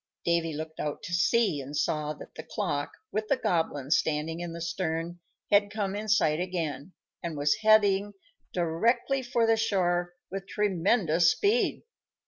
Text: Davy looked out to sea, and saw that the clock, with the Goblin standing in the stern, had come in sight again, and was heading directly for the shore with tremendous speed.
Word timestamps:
Davy 0.25 0.51
looked 0.53 0.79
out 0.79 1.03
to 1.03 1.13
sea, 1.13 1.61
and 1.61 1.77
saw 1.77 2.11
that 2.13 2.33
the 2.33 2.41
clock, 2.41 2.91
with 3.11 3.27
the 3.27 3.37
Goblin 3.37 3.91
standing 3.91 4.39
in 4.39 4.51
the 4.51 4.59
stern, 4.59 5.19
had 5.51 5.69
come 5.69 5.93
in 5.95 6.07
sight 6.09 6.39
again, 6.39 6.93
and 7.21 7.37
was 7.37 7.57
heading 7.61 8.13
directly 8.51 9.21
for 9.21 9.45
the 9.45 9.57
shore 9.57 10.15
with 10.31 10.47
tremendous 10.47 11.29
speed. 11.31 11.83